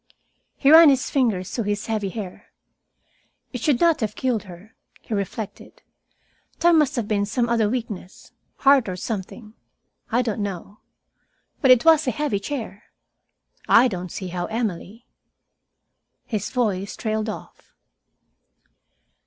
He 0.55 0.71
ran 0.71 0.89
his 0.89 1.11
fingers 1.11 1.51
through 1.51 1.65
his 1.65 1.85
heavy 1.85 2.09
hair. 2.09 2.47
"It 3.53 3.61
should 3.61 3.79
not 3.79 3.99
have 4.01 4.15
killed 4.15 4.45
her," 4.45 4.73
he 4.99 5.13
reflected. 5.13 5.83
"There 6.57 6.73
must 6.73 6.95
have 6.95 7.07
been 7.07 7.27
some 7.27 7.47
other 7.47 7.69
weakness, 7.69 8.31
heart 8.55 8.89
or 8.89 8.95
something. 8.95 9.53
I 10.11 10.23
don't 10.23 10.41
know. 10.41 10.79
But 11.61 11.69
it 11.69 11.85
was 11.85 12.07
a 12.07 12.17
heavy 12.17 12.39
chair. 12.39 12.85
I 13.67 13.87
don't 13.87 14.09
see 14.11 14.29
how 14.29 14.45
Emily" 14.47 15.05
His 16.33 16.49
voice 16.49 16.95
trailed 16.95 17.29
off. 17.29 17.75